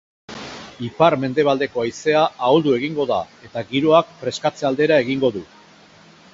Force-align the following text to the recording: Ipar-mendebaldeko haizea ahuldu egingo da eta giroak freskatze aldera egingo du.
Ipar-mendebaldeko 0.87 1.83
haizea 1.83 2.23
ahuldu 2.49 2.75
egingo 2.79 3.07
da 3.13 3.21
eta 3.51 3.65
giroak 3.75 4.17
freskatze 4.25 4.69
aldera 4.73 5.01
egingo 5.07 5.35
du. 5.39 5.49